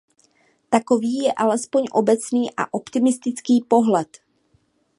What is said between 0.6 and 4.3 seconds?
Takový je aspoň obecný a optimistický pohled.